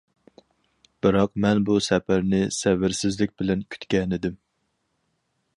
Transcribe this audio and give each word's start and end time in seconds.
بىراق 1.05 1.33
مەن 1.43 1.61
بۇ 1.67 1.75
سەپەرنى 1.89 2.41
سەۋرسىزلىك 2.61 3.39
بىلەن 3.43 3.65
كۈتكەنىدىم. 3.77 4.41